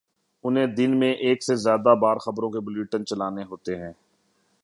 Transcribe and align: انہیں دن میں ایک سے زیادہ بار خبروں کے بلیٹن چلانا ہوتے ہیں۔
انہیں 0.43 0.67
دن 0.67 0.99
میں 0.99 1.11
ایک 1.13 1.43
سے 1.43 1.55
زیادہ 1.55 1.95
بار 2.01 2.17
خبروں 2.17 2.49
کے 2.51 2.59
بلیٹن 2.59 3.05
چلانا 3.05 3.41
ہوتے 3.45 3.75
ہیں۔ 3.75 3.93